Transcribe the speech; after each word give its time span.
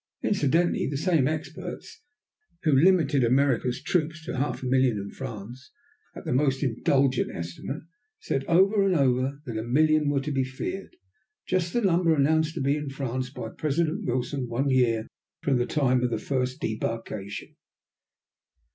Incidentally, 0.23 0.87
the 0.89 0.97
same 0.97 1.27
experts 1.27 2.01
who 2.63 2.71
limited 2.71 3.23
America's 3.23 3.83
troops 3.83 4.25
to 4.25 4.35
half 4.35 4.63
a 4.63 4.65
million 4.65 4.97
in 4.97 5.11
France 5.11 5.69
at 6.15 6.25
the 6.25 6.33
most 6.33 6.63
indulgent 6.63 7.29
estimate, 7.31 7.83
said, 8.19 8.43
over 8.45 8.83
and 8.83 8.95
over, 8.95 9.39
that 9.45 9.59
a 9.59 9.63
million 9.63 10.09
were 10.09 10.19
to 10.19 10.31
be 10.31 10.43
feared, 10.43 10.95
just 11.45 11.71
the 11.71 11.81
number 11.81 12.15
announced 12.15 12.55
to 12.55 12.61
be 12.61 12.75
in 12.75 12.89
France 12.89 13.29
by 13.29 13.49
President 13.49 14.03
Wilson 14.03 14.47
one 14.49 14.71
year 14.71 15.05
from 15.43 15.57
the 15.59 15.67
time 15.67 16.01
of 16.03 16.09
the 16.09 16.17
first 16.17 16.59
debarkation. 16.59 17.55